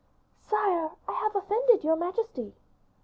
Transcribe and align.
"Sire, 0.39 0.89
I 1.07 1.11
have 1.13 1.35
offended 1.35 1.83
your 1.83 1.95
majesty." 1.95 2.55